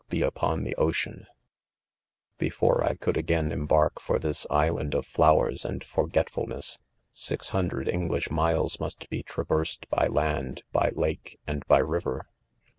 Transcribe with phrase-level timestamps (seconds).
[0.09, 1.27] fee upon the ocean* 1
[2.39, 6.79] Before I could again embark for this island ©f flowers and forgetftilness,
[7.13, 12.21] six" hundred En glish miles must be traversed by land, by lake, and 'hj riyer.